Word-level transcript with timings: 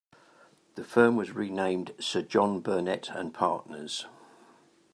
The 0.73 0.83
firm 0.83 1.15
was 1.15 1.29
renamed 1.33 1.93
Sir 1.99 2.23
John 2.23 2.59
Burnet 2.59 3.11
& 3.23 3.33
Partners. 3.35 4.07